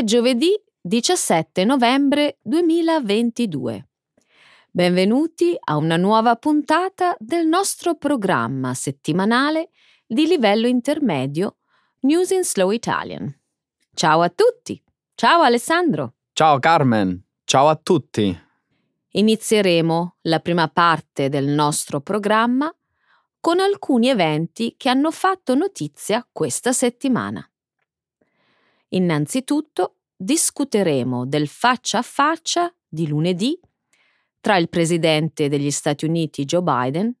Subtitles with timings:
[0.00, 3.88] È giovedì 17 novembre 2022.
[4.70, 9.68] Benvenuti a una nuova puntata del nostro programma settimanale
[10.06, 11.58] di livello intermedio
[12.00, 13.30] News in Slow Italian.
[13.92, 14.82] Ciao a tutti!
[15.14, 16.14] Ciao Alessandro!
[16.32, 17.22] Ciao Carmen!
[17.44, 18.34] Ciao a tutti!
[19.10, 22.74] Inizieremo la prima parte del nostro programma
[23.38, 27.46] con alcuni eventi che hanno fatto notizia questa settimana.
[28.90, 33.58] Innanzitutto discuteremo del faccia a faccia di lunedì
[34.40, 37.14] tra il presidente degli Stati Uniti Joe Biden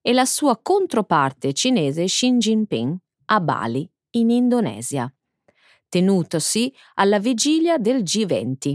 [0.00, 5.12] e la sua controparte cinese Xi Jinping a Bali, in Indonesia,
[5.88, 8.74] tenutosi alla vigilia del G20.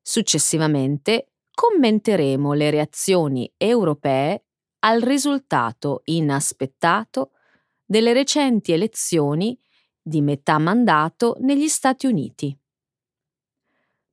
[0.00, 4.44] Successivamente commenteremo le reazioni europee
[4.80, 7.32] al risultato inaspettato
[7.84, 9.58] delle recenti elezioni
[10.02, 12.56] di metà mandato negli Stati Uniti.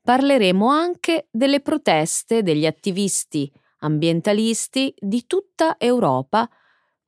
[0.01, 6.49] Parleremo anche delle proteste degli attivisti ambientalisti di tutta Europa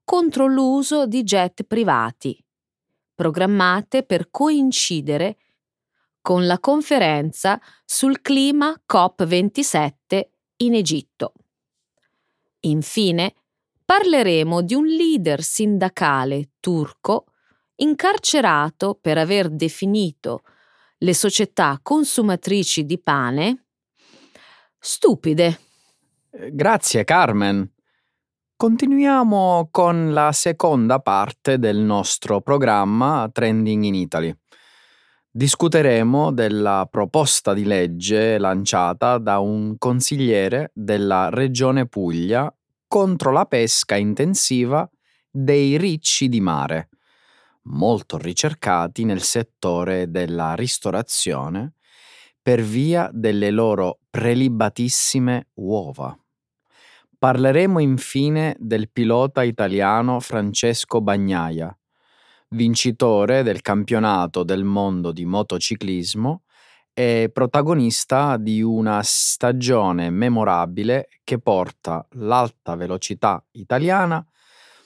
[0.04, 2.44] contro l'uso di jet privati,
[3.16, 5.38] programmate per coincidere
[6.22, 10.22] con la conferenza sul clima COP27
[10.58, 11.34] in Egitto.
[12.62, 13.34] Infine,
[13.86, 17.26] parleremo di un leader sindacale turco
[17.80, 20.44] incarcerato per aver definito
[21.00, 23.66] le società consumatrici di pane
[24.78, 25.60] stupide.
[26.32, 27.72] Eh, grazie Carmen.
[28.56, 34.36] Continuiamo con la seconda parte del nostro programma Trending in Italy.
[35.32, 42.54] Discuteremo della proposta di legge lanciata da un consigliere della Regione Puglia
[42.88, 44.90] contro la pesca intensiva
[45.30, 46.89] dei ricci di mare
[47.70, 51.74] molto ricercati nel settore della ristorazione
[52.42, 56.18] per via delle loro prelibatissime uova.
[57.18, 61.78] Parleremo infine del pilota italiano Francesco Bagnaia,
[62.50, 66.44] vincitore del campionato del mondo di motociclismo
[66.94, 74.26] e protagonista di una stagione memorabile che porta l'alta velocità italiana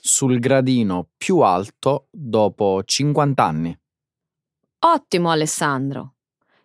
[0.06, 3.80] sul gradino più alto dopo 50 anni.
[4.80, 6.16] Ottimo Alessandro.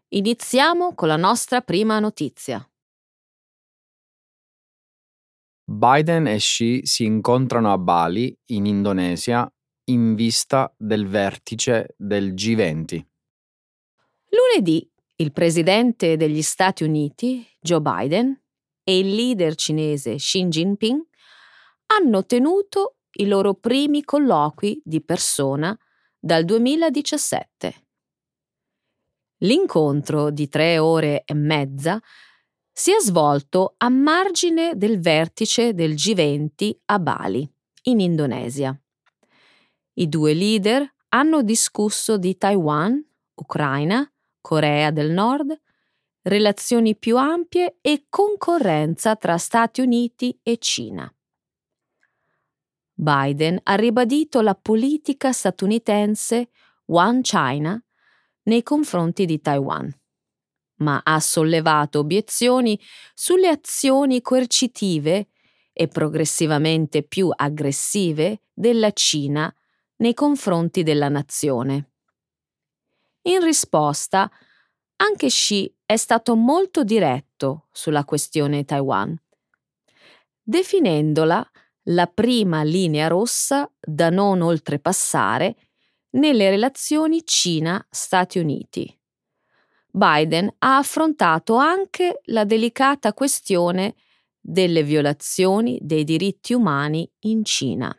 [0.08, 2.68] Iniziamo con la nostra prima notizia.
[5.64, 9.48] Biden e Xi si incontrano a Bali, in Indonesia,
[9.84, 13.06] in vista del vertice del G20.
[14.30, 18.40] Lunedì il presidente degli Stati Uniti, Joe Biden,
[18.82, 21.06] e il leader cinese Xi Jinping
[21.86, 25.76] hanno tenuto i loro primi colloqui di persona
[26.18, 27.74] dal 2017.
[29.38, 32.00] L'incontro di tre ore e mezza
[32.72, 37.48] si è svolto a margine del vertice del G20 a Bali,
[37.82, 38.78] in Indonesia.
[39.94, 43.04] I due leader hanno discusso di Taiwan,
[43.34, 44.08] Ucraina,
[44.40, 45.58] Corea del Nord,
[46.22, 51.12] relazioni più ampie e concorrenza tra Stati Uniti e Cina.
[53.00, 56.48] Biden ha ribadito la politica statunitense
[56.86, 57.80] One China
[58.44, 59.88] nei confronti di Taiwan,
[60.78, 62.76] ma ha sollevato obiezioni
[63.14, 65.28] sulle azioni coercitive
[65.72, 69.54] e progressivamente più aggressive della Cina
[69.98, 71.92] nei confronti della nazione.
[73.28, 74.28] In risposta,
[74.96, 79.16] anche Xi è stato molto diretto sulla questione Taiwan,
[80.42, 81.48] definendola
[81.88, 85.56] la prima linea rossa da non oltrepassare
[86.10, 88.92] nelle relazioni Cina-Stati Uniti.
[89.90, 93.94] Biden ha affrontato anche la delicata questione
[94.38, 97.94] delle violazioni dei diritti umani in Cina.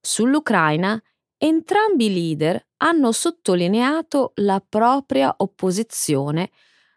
[0.00, 1.00] Sull'Ucraina,
[1.36, 6.50] entrambi i leader hanno sottolineato la propria opposizione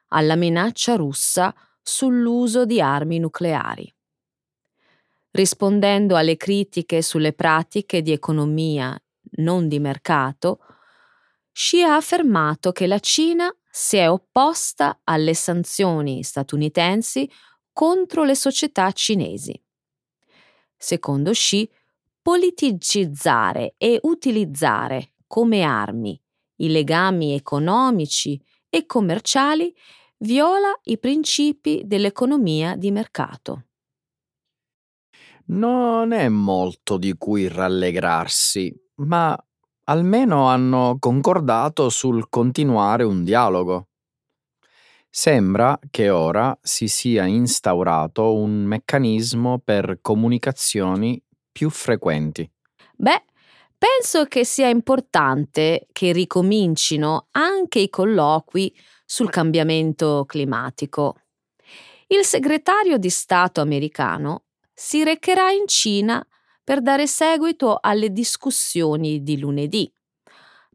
[0.10, 3.93] alla minaccia russa sull'uso di armi nucleari
[5.34, 8.98] rispondendo alle critiche sulle pratiche di economia
[9.38, 10.60] non di mercato,
[11.52, 17.30] Xi ha affermato che la Cina si è opposta alle sanzioni statunitensi
[17.72, 19.60] contro le società cinesi.
[20.78, 21.70] Secondo Xi,
[22.22, 26.20] politicizzare e utilizzare come armi
[26.58, 28.40] i legami economici
[28.70, 29.76] e commerciali
[30.18, 33.66] viola i principi dell'economia di mercato.
[35.46, 39.38] Non è molto di cui rallegrarsi, ma
[39.86, 43.90] almeno hanno concordato sul continuare un dialogo.
[45.10, 52.50] Sembra che ora si sia instaurato un meccanismo per comunicazioni più frequenti.
[52.96, 53.24] Beh,
[53.78, 58.74] penso che sia importante che ricomincino anche i colloqui
[59.06, 61.18] sul cambiamento climatico.
[62.08, 66.26] Il segretario di Stato americano si recherà in Cina
[66.64, 69.92] per dare seguito alle discussioni di lunedì.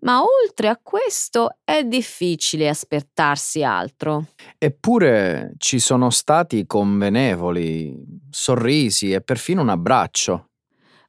[0.01, 4.27] Ma oltre a questo è difficile aspettarsi altro.
[4.57, 7.97] Eppure ci sono stati convenevoli,
[8.31, 10.51] sorrisi e perfino un abbraccio.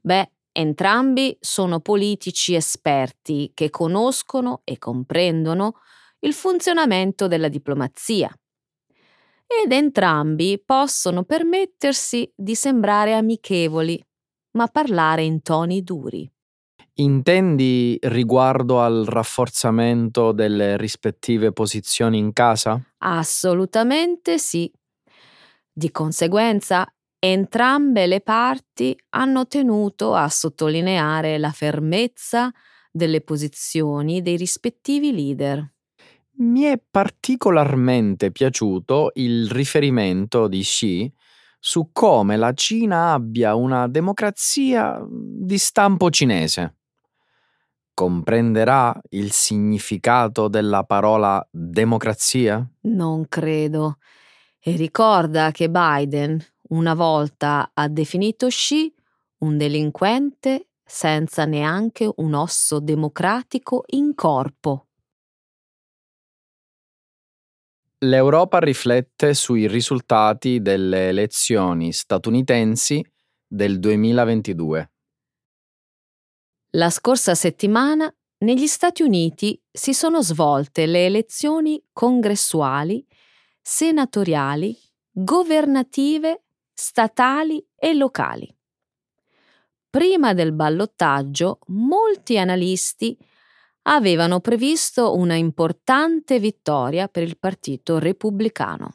[0.01, 5.73] Beh, entrambi sono politici esperti che conoscono e comprendono
[6.21, 8.31] il funzionamento della diplomazia.
[9.51, 13.99] Ed entrambi possono permettersi di sembrare amichevoli,
[14.51, 16.31] ma parlare in toni duri.
[16.99, 22.79] Intendi riguardo al rafforzamento delle rispettive posizioni in casa?
[22.99, 24.71] Assolutamente sì.
[25.71, 26.85] Di conseguenza,
[27.17, 32.51] entrambe le parti hanno tenuto a sottolineare la fermezza
[32.91, 35.73] delle posizioni dei rispettivi leader.
[36.39, 41.11] Mi è particolarmente piaciuto il riferimento di Xi
[41.59, 46.77] su come la Cina abbia una democrazia di stampo cinese.
[47.93, 52.65] Comprenderà il significato della parola democrazia?
[52.83, 53.97] Non credo.
[54.61, 58.93] E ricorda che Biden una volta ha definito Xi
[59.39, 64.85] un delinquente senza neanche un osso democratico in corpo.
[68.01, 73.05] L'Europa riflette sui risultati delle elezioni statunitensi
[73.45, 74.91] del 2022.
[76.77, 83.05] La scorsa settimana negli Stati Uniti si sono svolte le elezioni congressuali,
[83.61, 84.77] senatoriali,
[85.11, 86.43] governative,
[86.73, 88.49] statali e locali.
[89.89, 93.17] Prima del ballottaggio, molti analisti
[93.91, 98.93] avevano previsto una importante vittoria per il Partito Repubblicano.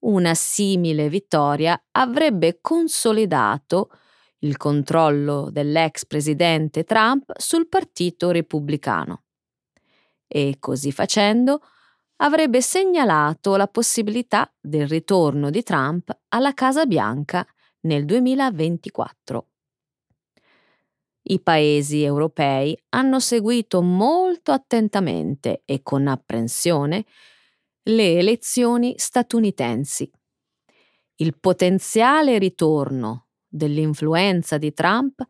[0.00, 3.90] Una simile vittoria avrebbe consolidato
[4.38, 9.24] il controllo dell'ex presidente Trump sul Partito Repubblicano
[10.26, 11.60] e così facendo
[12.16, 17.46] avrebbe segnalato la possibilità del ritorno di Trump alla Casa Bianca
[17.80, 19.49] nel 2024.
[21.22, 27.04] I paesi europei hanno seguito molto attentamente e con apprensione
[27.82, 30.10] le elezioni statunitensi.
[31.16, 35.22] Il potenziale ritorno dell'influenza di Trump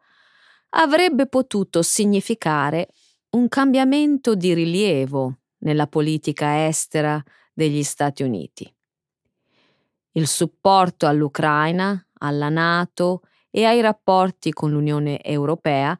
[0.70, 2.88] avrebbe potuto significare
[3.30, 7.22] un cambiamento di rilievo nella politica estera
[7.52, 8.72] degli Stati Uniti.
[10.12, 15.98] Il supporto all'Ucraina, alla Nato e ai rapporti con l'Unione Europea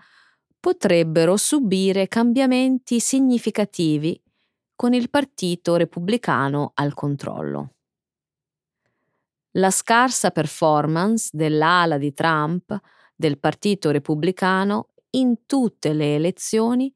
[0.59, 4.21] potrebbero subire cambiamenti significativi
[4.77, 7.75] con il Partito Repubblicano al controllo.
[9.55, 12.79] La scarsa performance dell'ala di Trump
[13.15, 16.93] del Partito Repubblicano in tutte le elezioni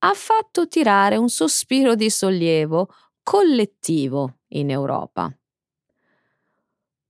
[0.00, 2.88] ha fatto tirare un sospiro di sollievo
[3.22, 5.30] collettivo in Europa.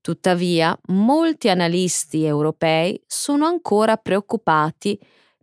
[0.08, 4.98] Tuttavia, molti analisti europei sono ancora preoccupati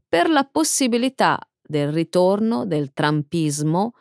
[0.09, 3.91] per la possibilità del ritorno del trumpismo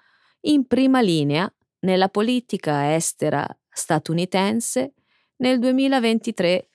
[0.47, 4.95] in prima linea nella politica estera statunitense
[5.37, 6.71] nel 2023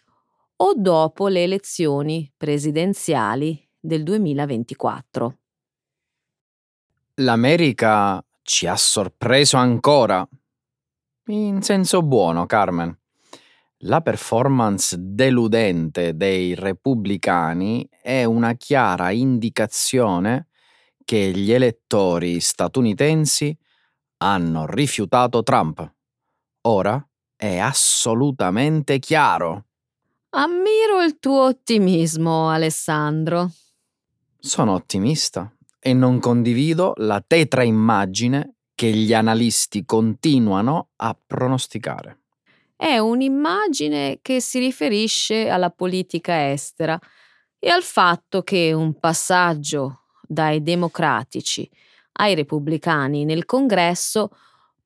[0.58, 5.38] o dopo le elezioni presidenziali del 2024.
[7.15, 10.29] L'America ci ha sorpreso ancora.
[11.29, 12.99] In senso buono, Carmen.
[13.83, 20.48] La performance deludente dei repubblicani è una chiara indicazione
[21.05, 23.57] che gli elettori statunitensi
[24.17, 25.93] hanno rifiutato Trump.
[26.63, 27.01] Ora
[27.38, 29.67] è assolutamente chiaro.
[30.31, 33.50] Ammiro il tuo ottimismo, Alessandro.
[34.38, 42.19] Sono ottimista e non condivido la tetra immagine che gli analisti continuano a pronosticare.
[42.81, 46.98] È un'immagine che si riferisce alla politica estera
[47.59, 51.69] e al fatto che un passaggio dai democratici
[52.13, 54.29] ai repubblicani nel congresso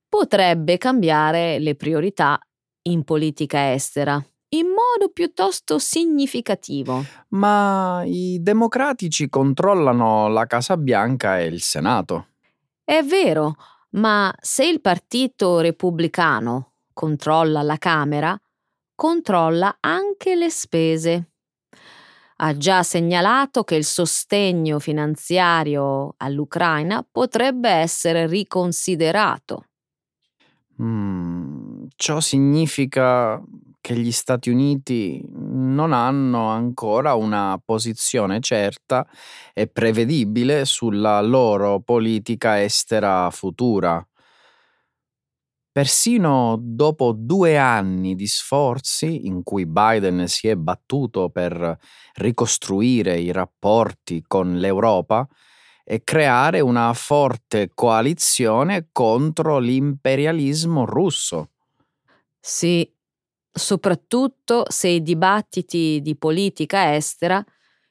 [0.10, 2.40] potrebbe cambiare le priorità
[2.88, 4.16] in politica estera,
[4.50, 7.06] in modo piuttosto significativo.
[7.30, 12.30] Ma i democratici controllano la Casa Bianca e il Senato.
[12.84, 13.54] È vero,
[13.92, 18.40] ma se il Partito Repubblicano controlla la Camera,
[18.96, 21.32] controlla anche le spese.
[22.38, 29.66] Ha già segnalato che il sostegno finanziario all'Ucraina potrebbe essere riconsiderato.
[30.82, 33.42] Mm, ciò significa
[33.80, 39.06] che gli Stati Uniti non hanno ancora una posizione certa
[39.54, 44.06] e prevedibile sulla loro politica estera futura.
[45.74, 51.78] Persino dopo due anni di sforzi in cui Biden si è battuto per
[52.16, 55.28] ricostruire i rapporti con l'Europa
[55.84, 61.50] e creare una forte coalizione contro l'imperialismo russo.
[62.40, 62.90] Sì,
[63.52, 67.44] soprattutto se i dibattiti di politica estera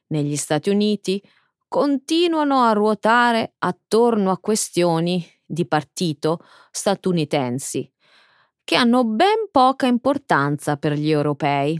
[0.07, 1.21] negli Stati Uniti
[1.67, 6.39] continuano a ruotare attorno a questioni di partito
[6.71, 7.91] statunitensi,
[8.63, 11.79] che hanno ben poca importanza per gli europei.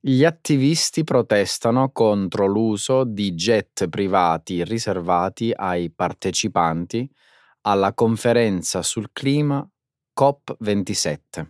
[0.00, 7.10] Gli attivisti protestano contro l'uso di jet privati riservati ai partecipanti
[7.62, 9.66] alla conferenza sul clima
[10.18, 11.46] COP27.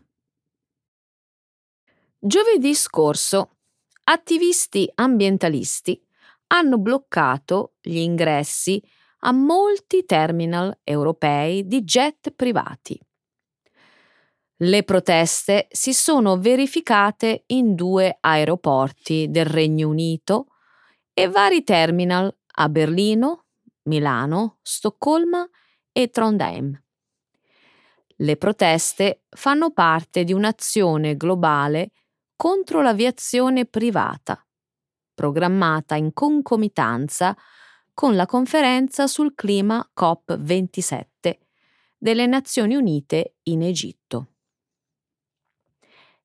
[2.19, 3.57] Giovedì scorso,
[4.05, 6.01] attivisti ambientalisti
[6.49, 8.83] hanno bloccato gli ingressi
[9.21, 12.99] a molti terminal europei di jet privati.
[14.59, 20.47] Le proteste si sono verificate in due aeroporti del Regno Unito
[21.13, 23.47] e vari terminal a Berlino,
[23.85, 25.49] Milano, Stoccolma
[25.91, 26.81] e Trondheim.
[28.17, 31.91] Le proteste fanno parte di un'azione globale
[32.37, 34.44] contro l'aviazione privata,
[35.15, 37.37] programmata in concomitanza
[37.93, 41.39] con la conferenza sul clima COP27
[41.97, 44.29] delle Nazioni Unite in Egitto.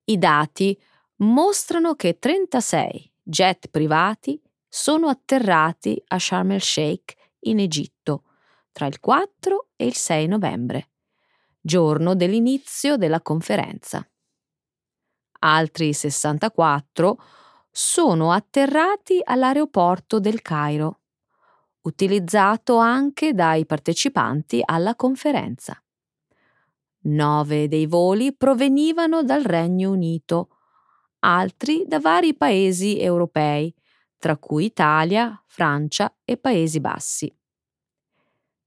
[0.04, 0.78] I dati
[1.16, 8.24] mostrano che 36 jet privati sono atterrati a Sharm el Sheikh in Egitto
[8.72, 10.90] tra il 4 e il 6 novembre
[11.60, 14.06] giorno dell'inizio della conferenza.
[15.40, 17.22] Altri 64
[17.82, 21.00] sono atterrati all'aeroporto del Cairo,
[21.82, 25.82] utilizzato anche dai partecipanti alla conferenza.
[27.04, 30.58] Nove dei voli provenivano dal Regno Unito,
[31.20, 33.74] altri da vari paesi europei,
[34.18, 37.34] tra cui Italia, Francia e Paesi Bassi.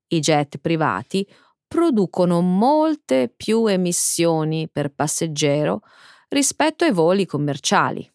[0.08, 1.25] I jet privati
[1.67, 5.82] producono molte più emissioni per passeggero
[6.29, 8.12] rispetto ai voli commerciali.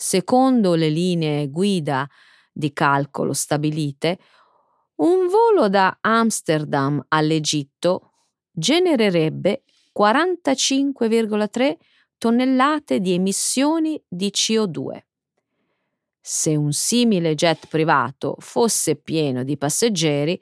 [0.00, 2.08] Secondo le linee guida
[2.52, 4.16] di calcolo stabilite,
[4.98, 8.12] un volo da Amsterdam all'Egitto
[8.52, 9.64] genererebbe
[9.98, 11.76] 45,3
[12.16, 15.00] tonnellate di emissioni di CO2.
[16.20, 20.40] Se un simile jet privato fosse pieno di passeggeri,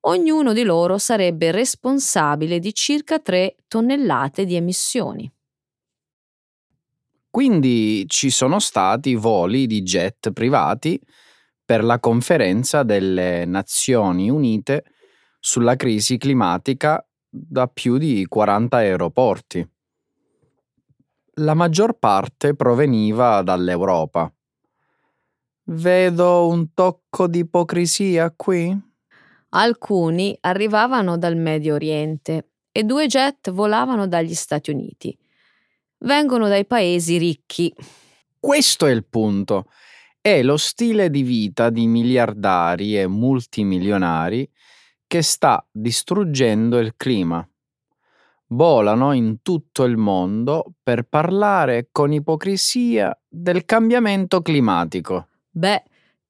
[0.00, 5.32] ognuno di loro sarebbe responsabile di circa 3 tonnellate di emissioni.
[7.30, 11.00] Quindi ci sono stati voli di jet privati
[11.64, 14.84] per la conferenza delle Nazioni Unite
[15.38, 19.68] sulla crisi climatica da più di 40 aeroporti.
[21.40, 24.32] La maggior parte proveniva dall'Europa.
[25.64, 28.76] Vedo un tocco di ipocrisia qui?
[29.50, 35.16] Alcuni arrivavano dal Medio Oriente e due jet volavano dagli Stati Uniti.
[36.00, 37.74] Vengono dai paesi ricchi.
[38.38, 39.66] Questo è il punto.
[40.20, 44.48] È lo stile di vita di miliardari e multimilionari
[45.06, 47.46] che sta distruggendo il clima.
[48.50, 55.28] Volano in tutto il mondo per parlare con ipocrisia del cambiamento climatico.
[55.50, 55.82] Beh,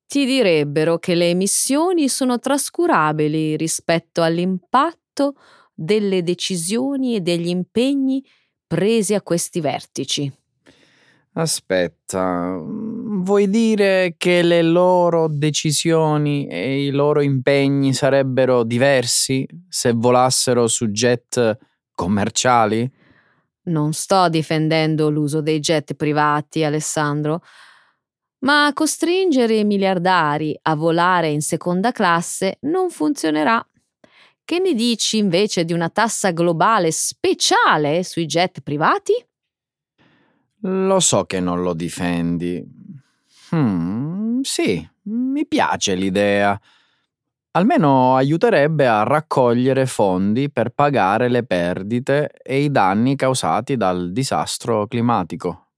[0.07, 5.35] ti direbbero che le emissioni sono trascurabili rispetto all'impatto
[5.75, 8.25] delle decisioni e degli impegni
[8.69, 10.33] presi a questi vertici.
[11.33, 20.67] Aspetta, vuoi dire che le loro decisioni e i loro impegni sarebbero diversi se volassero
[20.67, 21.57] su jet
[21.95, 22.91] commerciali?
[23.65, 27.43] Non sto difendendo l'uso dei jet privati, Alessandro,
[28.41, 33.65] ma costringere i miliardari a volare in seconda classe non funzionerà.
[34.49, 39.13] Che ne dici invece di una tassa globale speciale sui jet privati?
[40.61, 42.67] Lo so che non lo difendi.
[43.51, 46.59] Hmm, sì, mi piace l'idea.
[47.51, 54.87] Almeno aiuterebbe a raccogliere fondi per pagare le perdite e i danni causati dal disastro
[54.87, 55.73] climatico.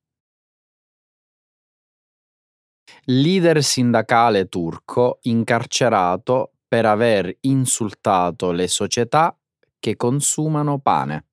[3.06, 9.36] Leader sindacale turco incarcerato per aver insultato le società
[9.80, 11.24] che consumano pane.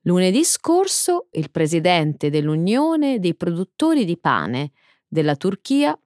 [0.00, 4.72] Lunedì scorso il presidente dell'Unione dei produttori di pane
[5.06, 5.96] della Turchia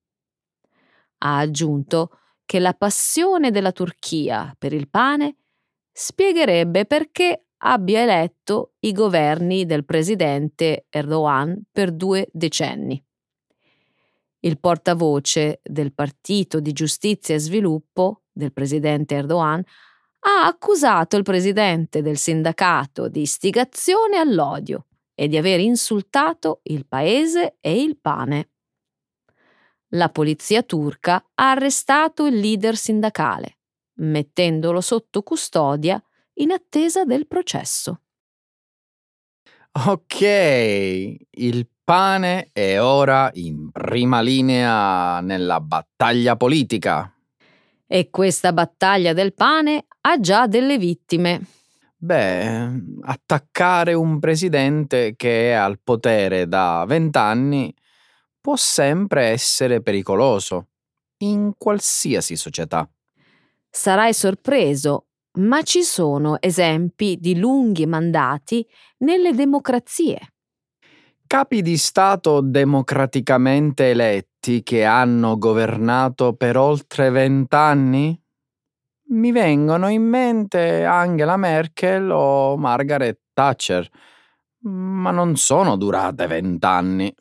[1.19, 5.37] Ha aggiunto che la passione della Turchia per il pane
[5.91, 13.03] spiegherebbe perché abbia eletto i governi del presidente Erdogan per due decenni.
[14.45, 19.65] Il portavoce del Partito di Giustizia e Sviluppo del presidente Erdogan,
[20.27, 27.57] ha accusato il presidente del sindacato di istigazione all'odio e di aver insultato il paese
[27.61, 28.51] e il pane.
[29.95, 33.59] La polizia turca ha arrestato il leader sindacale,
[33.99, 36.03] mettendolo sotto custodia
[36.35, 38.01] in attesa del processo.
[39.87, 47.12] Ok, il pane è ora in prima linea nella battaglia politica.
[47.87, 51.47] E questa battaglia del pane ha già delle vittime.
[51.97, 52.68] Beh,
[53.03, 57.75] attaccare un presidente che è al potere da vent'anni
[58.40, 60.68] può sempre essere pericoloso,
[61.18, 62.88] in qualsiasi società.
[63.70, 65.07] Sarai sorpreso,
[65.38, 68.66] ma ci sono esempi di lunghi mandati
[68.99, 70.34] nelle democrazie.
[71.27, 78.17] Capi di Stato democraticamente eletti che hanno governato per oltre vent'anni?
[79.09, 83.89] Mi vengono in mente Angela Merkel o Margaret Thatcher,
[84.61, 87.13] ma non sono durate vent'anni.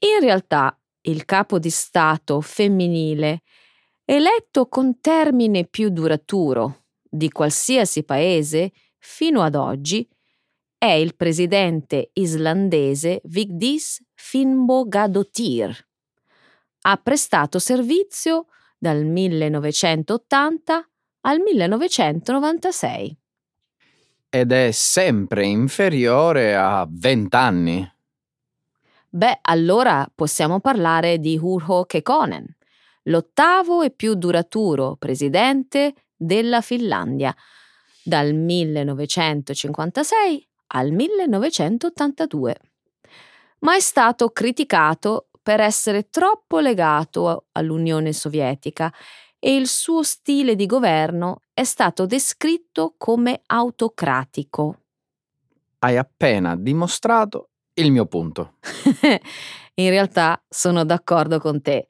[0.00, 3.42] In realtà, il capo di Stato femminile,
[4.04, 10.06] eletto con termine più duraturo di qualsiasi paese fino ad oggi,
[10.78, 15.86] è il presidente islandese Vigdis Finnbogadottir.
[16.82, 18.46] Ha prestato servizio
[18.78, 20.88] dal 1980
[21.22, 23.18] al 1996.
[24.30, 27.92] Ed è sempre inferiore a 20 anni.
[29.08, 32.46] Beh, allora possiamo parlare di Urho Kekkonen,
[33.04, 37.34] l'ottavo e più duraturo presidente della Finlandia,
[38.04, 42.56] dal 1956 al 1982,
[43.60, 48.92] ma è stato criticato per essere troppo legato all'Unione Sovietica
[49.38, 54.82] e il suo stile di governo è stato descritto come autocratico.
[55.78, 58.54] Hai appena dimostrato il mio punto.
[59.74, 61.88] In realtà sono d'accordo con te,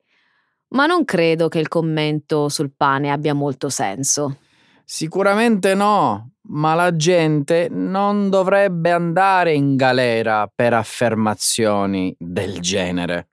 [0.69, 4.37] ma non credo che il commento sul pane abbia molto senso.
[4.85, 13.31] Sicuramente no, ma la gente non dovrebbe andare in galera per affermazioni del genere.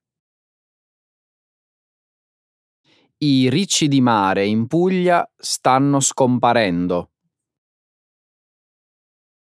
[3.17, 7.11] I ricci di mare in Puglia stanno scomparendo.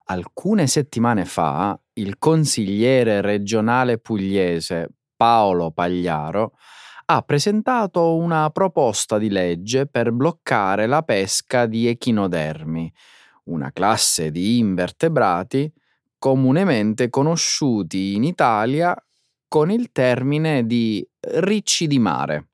[0.07, 6.53] Alcune settimane fa il consigliere regionale pugliese Paolo Pagliaro
[7.07, 12.91] ha presentato una proposta di legge per bloccare la pesca di echinodermi,
[13.45, 15.71] una classe di invertebrati
[16.17, 18.95] comunemente conosciuti in Italia
[19.47, 22.49] con il termine di ricci di mare.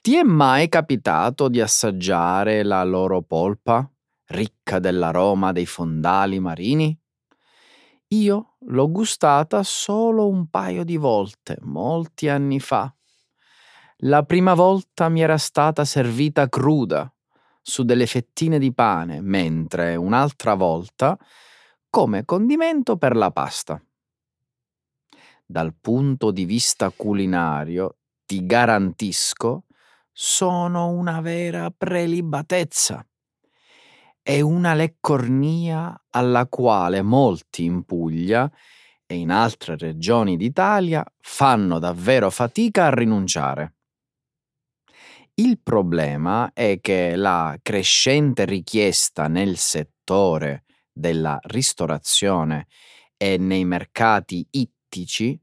[0.00, 3.88] Ti è mai capitato di assaggiare la loro polpa?
[4.30, 6.96] ricca dell'aroma dei fondali marini?
[8.12, 12.92] Io l'ho gustata solo un paio di volte, molti anni fa.
[13.98, 17.12] La prima volta mi era stata servita cruda,
[17.60, 21.18] su delle fettine di pane, mentre un'altra volta
[21.88, 23.82] come condimento per la pasta.
[25.44, 29.64] Dal punto di vista culinario, ti garantisco,
[30.12, 33.04] sono una vera prelibatezza.
[34.22, 38.48] È una leccornia alla quale molti in Puglia
[39.06, 43.74] e in altre regioni d'Italia fanno davvero fatica a rinunciare.
[45.40, 52.66] Il problema è che la crescente richiesta nel settore della ristorazione
[53.16, 55.40] e nei mercati ittici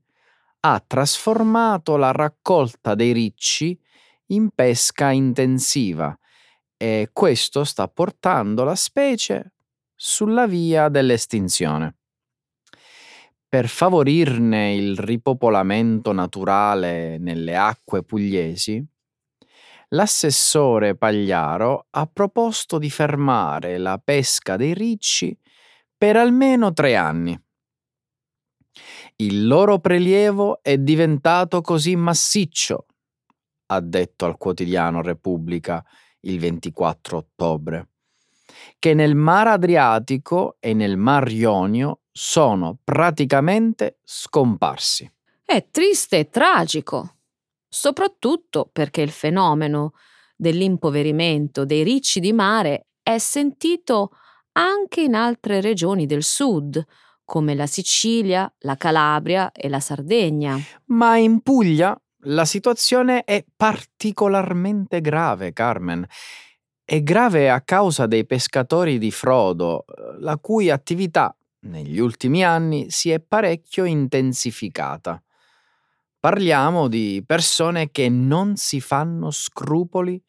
[0.60, 3.75] ha trasformato la raccolta dei ricci
[4.27, 6.15] in pesca intensiva
[6.77, 9.53] e questo sta portando la specie
[9.95, 11.95] sulla via dell'estinzione.
[13.49, 18.88] Per favorirne il ripopolamento naturale nelle acque pugliesi,
[19.89, 25.38] l'assessore Pagliaro ha proposto di fermare la pesca dei ricci
[25.97, 27.39] per almeno tre anni.
[29.17, 32.86] Il loro prelievo è diventato così massiccio,
[33.67, 35.84] ha detto al quotidiano Repubblica
[36.21, 37.89] il 24 ottobre,
[38.78, 45.12] che nel Mar Adriatico e nel Mar Ionio sono praticamente scomparsi.
[45.43, 47.16] È triste e tragico
[47.67, 49.93] soprattutto perché il fenomeno
[50.36, 54.12] dell'impoverimento dei ricci di mare è sentito
[54.53, 56.84] anche in altre regioni del sud,
[57.23, 60.58] come la Sicilia, la Calabria e la Sardegna.
[60.86, 66.06] Ma in Puglia la situazione è particolarmente grave, Carmen.
[66.84, 69.86] È grave a causa dei pescatori di frodo,
[70.19, 75.21] la cui attività negli ultimi anni si è parecchio intensificata.
[76.28, 80.22] Parliamo di persone che non si fanno scrupoli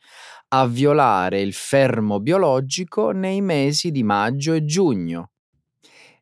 [0.50, 5.32] a violare il fermo biologico nei mesi di maggio e giugno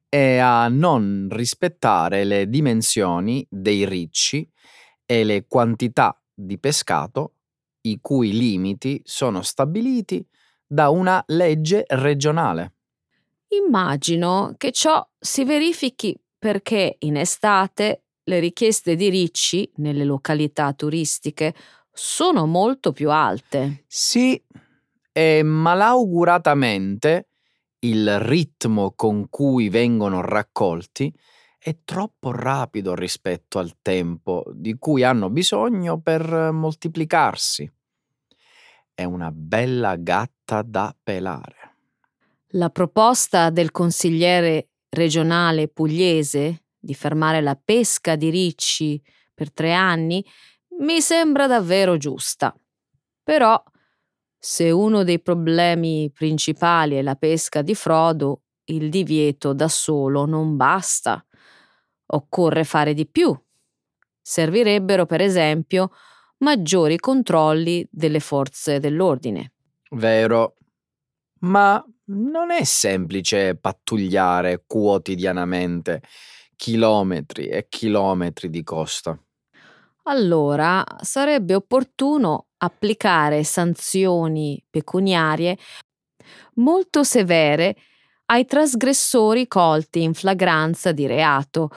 [0.09, 4.51] e a non rispettare le dimensioni dei ricci
[5.05, 7.35] e le quantità di pescato
[7.83, 10.27] i cui limiti sono stabiliti
[10.67, 12.73] da una legge regionale.
[13.49, 21.55] Immagino che ciò si verifichi perché in estate le richieste di ricci nelle località turistiche
[21.93, 23.85] sono molto più alte.
[23.87, 24.41] Sì,
[25.13, 27.29] e malauguratamente
[27.81, 31.13] il ritmo con cui vengono raccolti
[31.57, 37.71] è troppo rapido rispetto al tempo di cui hanno bisogno per moltiplicarsi.
[38.93, 41.75] È una bella gatta da pelare.
[42.51, 49.03] La proposta del consigliere regionale pugliese di fermare la pesca di ricci
[49.35, 50.25] per tre anni
[50.79, 52.55] mi sembra davvero giusta.
[53.23, 53.63] Però,
[54.39, 60.57] se uno dei problemi principali è la pesca di frodo, il divieto da solo non
[60.57, 61.25] basta.
[62.07, 63.37] Occorre fare di più.
[64.23, 65.91] Servirebbero, per esempio,
[66.39, 69.53] maggiori controlli delle forze dell'ordine.
[69.91, 70.55] Vero.
[71.41, 76.03] Ma non è semplice pattugliare quotidianamente
[76.57, 79.19] chilometri e chilometri di costa.
[80.05, 85.59] Allora sarebbe opportuno applicare sanzioni pecuniarie
[86.55, 87.77] molto severe
[88.27, 91.71] ai trasgressori colti in flagranza di reato,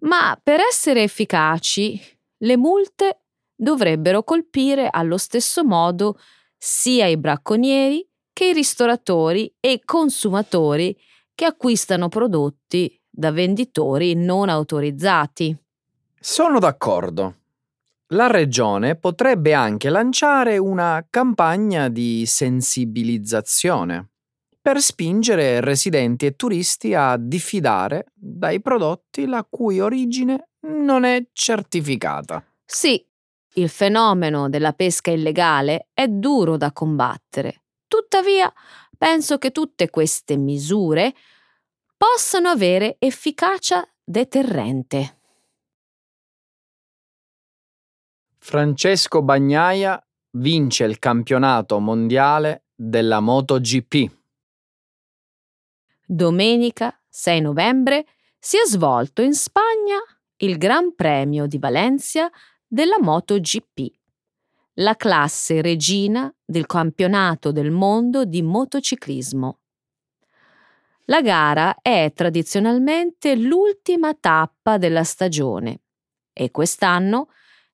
[0.00, 2.00] ma per essere efficaci
[2.38, 3.24] le multe
[3.54, 6.18] dovrebbero colpire allo stesso modo
[6.56, 10.96] sia i bracconieri che i ristoratori e i consumatori
[11.34, 15.56] che acquistano prodotti da venditori non autorizzati.
[16.18, 17.36] Sono d'accordo.
[18.08, 24.08] La regione potrebbe anche lanciare una campagna di sensibilizzazione
[24.60, 32.44] per spingere residenti e turisti a diffidare dai prodotti la cui origine non è certificata.
[32.64, 33.02] Sì,
[33.54, 37.62] il fenomeno della pesca illegale è duro da combattere.
[37.86, 38.52] Tuttavia,
[38.96, 41.14] penso che tutte queste misure
[42.04, 45.20] possano avere efficacia deterrente.
[48.36, 54.10] Francesco Bagnaia vince il campionato mondiale della MotoGP.
[56.04, 58.04] Domenica 6 novembre
[58.38, 59.96] si è svolto in Spagna
[60.36, 62.30] il Gran Premio di Valencia
[62.66, 63.90] della MotoGP,
[64.74, 69.60] la classe regina del campionato del mondo di motociclismo.
[71.08, 75.82] La gara è tradizionalmente l'ultima tappa della stagione
[76.32, 77.28] e quest'anno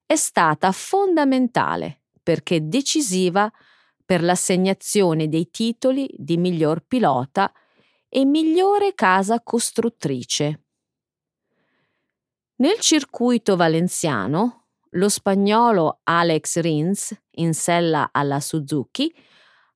[0.05, 3.51] è stata fondamentale perché decisiva
[4.05, 7.53] per l'assegnazione dei titoli di miglior pilota
[8.09, 10.65] e migliore casa costruttrice.
[12.57, 19.15] Nel circuito valenziano, lo spagnolo Alex Rins, in sella alla Suzuki,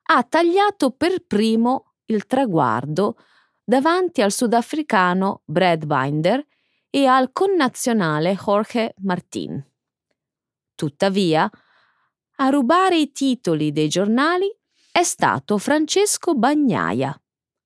[0.06, 3.16] ha tagliato per primo il traguardo
[3.64, 6.46] davanti al sudafricano Brad Binder
[6.90, 9.64] e al connazionale Jorge Martin.
[10.74, 11.50] Tuttavia,
[12.36, 14.46] a rubare i titoli dei giornali
[14.92, 17.18] è stato Francesco Bagnaia,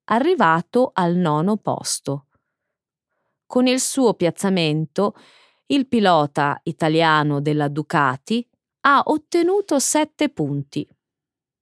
[0.05, 2.27] arrivato al nono posto.
[3.45, 5.15] Con il suo piazzamento,
[5.67, 8.47] il pilota italiano della Ducati
[8.81, 10.87] ha ottenuto sette punti,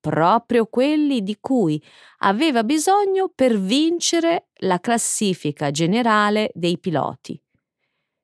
[0.09, 1.83] proprio quelli di cui
[2.19, 7.41] aveva bisogno per vincere la classifica generale dei piloti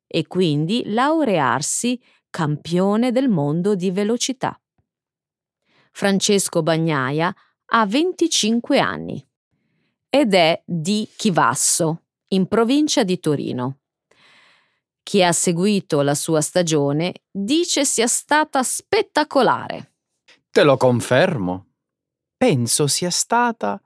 [0.07, 4.57] e quindi laurearsi campione del mondo di velocità.
[5.90, 7.35] Francesco Bagnaia
[7.66, 9.27] ha 25 anni
[10.09, 13.79] ed è di Chivasso, in provincia di Torino.
[15.03, 19.95] Chi ha seguito la sua stagione dice sia stata spettacolare.
[20.53, 21.71] Te lo confermo.
[22.42, 23.81] Penso sia stata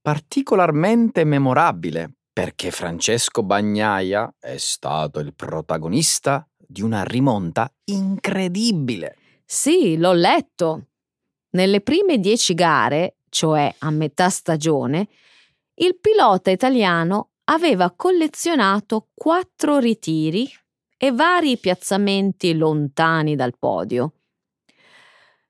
[0.00, 9.18] particolarmente memorabile perché Francesco Bagnaia è stato il protagonista di una rimonta incredibile.
[9.44, 10.86] Sì, l'ho letto.
[11.50, 15.08] Nelle prime dieci gare, cioè a metà stagione,
[15.74, 20.50] il pilota italiano aveva collezionato quattro ritiri
[20.96, 24.13] e vari piazzamenti lontani dal podio.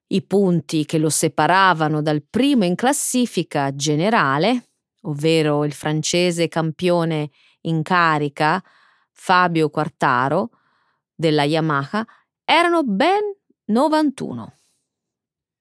[0.07, 4.69] I punti che lo separavano dal primo in classifica generale,
[5.01, 8.63] ovvero il francese campione in carica
[9.11, 10.49] Fabio Quartaro
[11.13, 12.05] della Yamaha,
[12.43, 14.59] erano ben 91.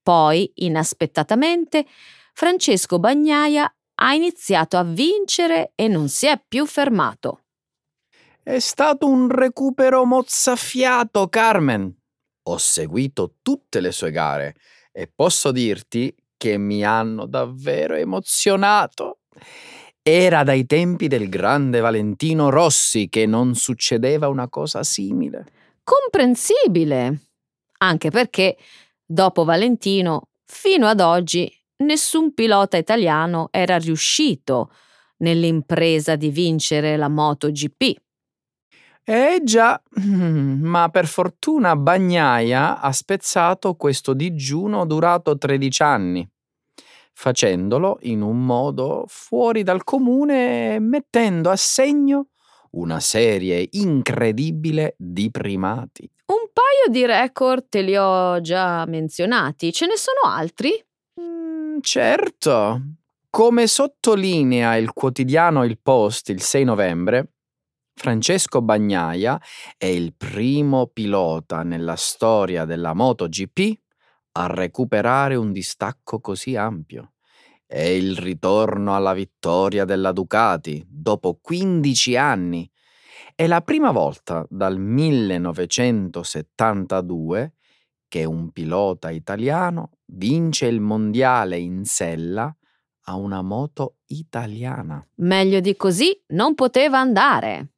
[0.03, 1.87] Poi, inaspettatamente,
[2.35, 7.45] Francesco Bagnaia ha iniziato a vincere e non si è più fermato.
[8.43, 12.04] È stato un recupero mozzafiato, Carmen.
[12.45, 14.55] Ho seguito tutte le sue gare
[14.93, 19.19] e posso dirti che mi hanno davvero emozionato.
[20.03, 25.47] Era dai tempi del grande Valentino Rossi che non succedeva una cosa simile.
[25.83, 27.21] Comprensibile,
[27.79, 28.59] anche perché
[29.05, 34.71] dopo Valentino, fino ad oggi, nessun pilota italiano era riuscito
[35.19, 38.04] nell'impresa di vincere la MotoGP.
[39.07, 46.29] Eh già, ma per fortuna Bagnaia ha spezzato questo digiuno durato 13 anni,
[47.13, 52.29] facendolo in un modo fuori dal comune e mettendo a segno
[52.71, 56.11] una serie incredibile di primati.
[56.27, 60.83] Un paio di record te li ho già menzionati, ce ne sono altri?
[61.81, 62.81] certo.
[63.29, 67.34] Come sottolinea il quotidiano Il Post il 6 novembre,
[67.95, 69.41] Francesco Bagnaia
[69.79, 73.81] è il primo pilota nella storia della MotoGP
[74.33, 77.13] a recuperare un distacco così ampio.
[77.67, 82.71] È il ritorno alla vittoria della Ducati dopo 15 anni.
[83.35, 87.55] È la prima volta dal 1972
[88.07, 92.55] che un pilota italiano vince il mondiale in sella
[93.07, 95.07] a una moto italiana.
[95.17, 97.74] Meglio di così non poteva andare.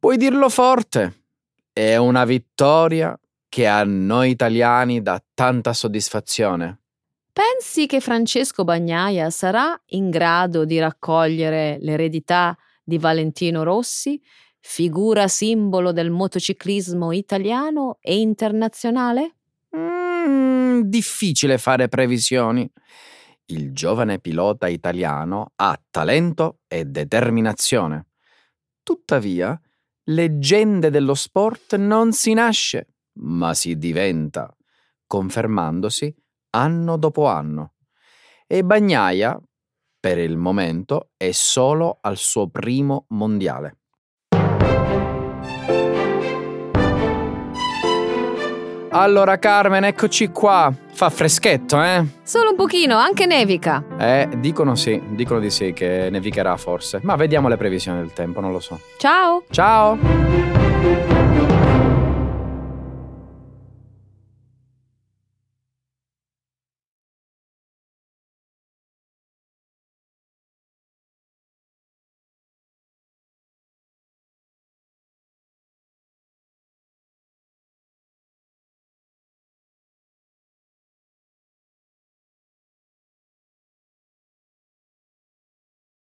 [0.00, 1.24] Puoi dirlo forte.
[1.70, 3.14] È una vittoria
[3.50, 6.78] che a noi italiani dà tanta soddisfazione.
[7.30, 14.18] Pensi che Francesco Bagnaia sarà in grado di raccogliere l'eredità di Valentino Rossi
[14.58, 19.34] figura simbolo del motociclismo italiano e internazionale?
[19.76, 22.66] Mm, difficile fare previsioni.
[23.46, 28.06] Il giovane pilota italiano ha talento e determinazione.
[28.82, 29.60] Tuttavia,
[30.04, 34.54] leggende dello sport non si nasce, ma si diventa,
[35.06, 36.14] confermandosi
[36.50, 37.74] anno dopo anno.
[38.46, 39.40] E Bagnaia,
[39.98, 43.79] per il momento, è solo al suo primo mondiale.
[48.92, 50.72] Allora Carmen, eccoci qua.
[50.92, 52.04] Fa freschetto, eh?
[52.22, 53.82] Solo un pochino, anche nevica.
[53.98, 56.98] Eh, dicono sì, dicono di sì che nevicherà forse.
[57.02, 58.80] Ma vediamo le previsioni del tempo, non lo so.
[58.98, 59.44] Ciao!
[59.50, 61.58] Ciao!